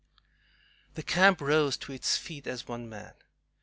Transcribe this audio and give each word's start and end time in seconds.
The 0.95 1.03
camp 1.03 1.39
rose 1.39 1.77
to 1.77 1.91
its 1.91 2.17
feet 2.17 2.47
as 2.47 2.67
one 2.67 2.89
man! 2.89 3.13